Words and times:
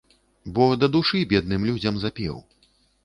Бо 0.53 0.65
да 0.83 0.89
душы 0.95 1.21
бедным 1.33 1.69
людзям 1.71 2.01
запеў. 2.05 2.35